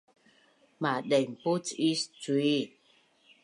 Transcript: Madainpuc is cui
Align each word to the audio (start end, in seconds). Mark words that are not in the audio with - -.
Madainpuc 0.81 1.65
is 1.89 2.01
cui 2.21 2.51